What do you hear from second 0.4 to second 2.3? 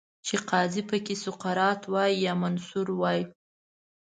قاضي پکې سقراط وای،